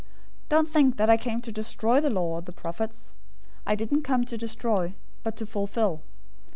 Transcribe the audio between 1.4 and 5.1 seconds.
to destroy the law or the prophets. I didn't come to destroy,